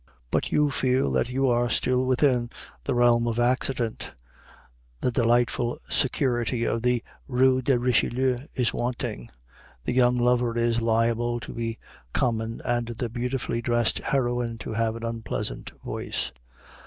But 0.31 0.51
you 0.51 0.71
feel 0.71 1.11
that 1.11 1.29
you 1.29 1.47
are 1.47 1.69
still 1.69 2.03
within 2.03 2.49
the 2.85 2.95
realm 2.95 3.27
of 3.27 3.39
accident; 3.39 4.13
the 4.99 5.11
delightful 5.11 5.77
security 5.91 6.63
of 6.63 6.81
the 6.81 7.03
Rue 7.27 7.61
de 7.61 7.77
Richelieu 7.77 8.47
is 8.55 8.73
wanting. 8.73 9.29
The 9.83 9.93
young 9.93 10.17
lover 10.17 10.57
is 10.57 10.81
liable 10.81 11.39
to 11.41 11.53
be 11.53 11.77
common 12.13 12.63
and 12.65 12.87
the 12.87 13.09
beautifully 13.09 13.61
dressed 13.61 13.99
heroine 13.99 14.57
to 14.57 14.73
have 14.73 14.95
an 14.95 15.05
unpleasant 15.05 15.71
voice. 15.85 16.31